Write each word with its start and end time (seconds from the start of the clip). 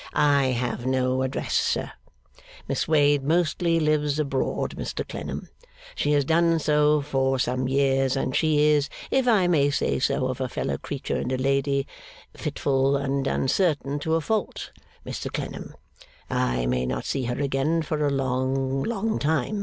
I 0.15 0.45
have 0.47 0.87
no 0.87 1.21
address, 1.21 1.53
sir. 1.53 1.91
Miss 2.67 2.87
Wade 2.87 3.21
mostly 3.23 3.79
lives 3.79 4.17
abroad, 4.17 4.75
Mr 4.75 5.07
Clennam. 5.07 5.47
She 5.93 6.13
has 6.13 6.25
done 6.25 6.57
so 6.57 7.01
for 7.01 7.37
some 7.37 7.67
years, 7.67 8.15
and 8.17 8.35
she 8.35 8.61
is 8.69 8.89
(if 9.11 9.27
I 9.27 9.45
may 9.45 9.69
say 9.69 9.99
so 9.99 10.25
of 10.29 10.41
a 10.41 10.49
fellow 10.49 10.79
creature 10.79 11.17
and 11.17 11.31
a 11.31 11.37
lady) 11.37 11.85
fitful 12.35 12.97
and 12.97 13.27
uncertain 13.27 13.99
to 13.99 14.15
a 14.15 14.21
fault, 14.21 14.71
Mr 15.05 15.31
Clennam. 15.31 15.75
I 16.31 16.65
may 16.65 16.87
not 16.87 17.05
see 17.05 17.25
her 17.25 17.39
again 17.39 17.83
for 17.83 18.03
a 18.03 18.09
long, 18.09 18.81
long 18.81 19.19
time. 19.19 19.59